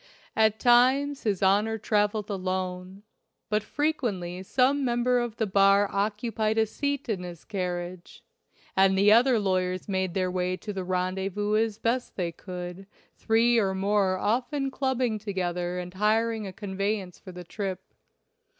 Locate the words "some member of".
4.41-5.35